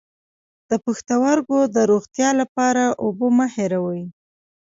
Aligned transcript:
د 0.69 0.71
پښتورګو 0.85 1.59
د 1.75 1.77
روغتیا 1.91 2.29
لپاره 2.41 2.83
اوبه 3.03 3.27
مه 3.37 3.47
هیروئ 3.55 4.03